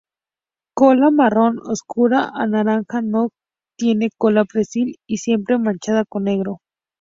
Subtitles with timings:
[0.75, 3.29] Cola marrón oscura a naranja no
[3.77, 6.57] tiene cola prensil y siempre manchada con negro.